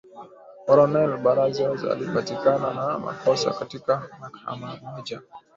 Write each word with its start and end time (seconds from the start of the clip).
Coronel 0.65 1.17
Barreras 1.17 1.81
alipatikana 1.87 2.73
na 2.73 2.99
makosa 2.99 3.51
katika 3.51 4.07
mahakama 4.19 4.75
moja 4.75 5.21